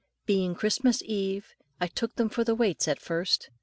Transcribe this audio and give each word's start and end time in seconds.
Being 0.25 0.55
Christmas 0.55 1.03
eve, 1.03 1.53
I 1.79 1.85
took 1.85 2.15
them 2.15 2.29
for 2.29 2.43
the 2.43 2.55
waits 2.55 2.87
at 2.87 2.99
first. 2.99 3.51